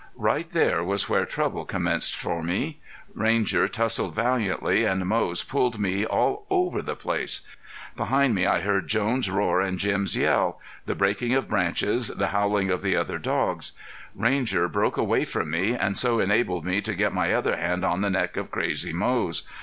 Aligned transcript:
Right 0.17 0.49
there 0.49 0.83
was 0.83 1.07
where 1.07 1.27
trouble 1.27 1.63
commenced 1.63 2.15
for 2.15 2.41
me. 2.41 2.79
Ranger 3.13 3.67
tussled 3.67 4.15
valiantly 4.15 4.83
and 4.83 5.05
Moze 5.05 5.43
pulled 5.43 5.77
me 5.77 6.07
all 6.07 6.47
over 6.49 6.81
the 6.81 6.95
place. 6.95 7.41
Behind 7.95 8.33
me 8.33 8.47
I 8.47 8.61
heard 8.61 8.87
Jones' 8.87 9.29
roar 9.29 9.61
and 9.61 9.77
Jim's 9.77 10.17
yell; 10.17 10.59
the 10.87 10.95
breaking 10.95 11.35
of 11.35 11.47
branches, 11.47 12.07
the 12.07 12.29
howling 12.29 12.71
of 12.71 12.81
the 12.81 12.95
other 12.95 13.19
dogs. 13.19 13.73
Ranger 14.15 14.67
broke 14.67 14.97
away 14.97 15.23
from 15.23 15.51
me 15.51 15.75
and 15.75 15.95
so 15.95 16.19
enabled 16.19 16.65
me 16.65 16.81
to 16.81 16.95
get 16.95 17.13
my 17.13 17.31
other 17.31 17.55
hand 17.57 17.85
on 17.85 18.01
the 18.01 18.09
neck 18.09 18.37
of 18.37 18.49
crazy 18.49 18.93
Moze. 18.93 19.43